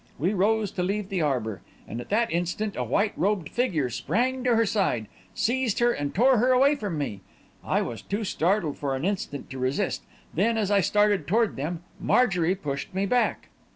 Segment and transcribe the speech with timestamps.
[0.17, 4.43] We rose to leave the arbour, and at that instant, a white robed figure sprang
[4.45, 7.21] to her side, seized her and tore her away from me.
[7.63, 10.01] I was too startled for an instant to resist;
[10.33, 13.49] then, as I started toward them, Marjorie pushed me back.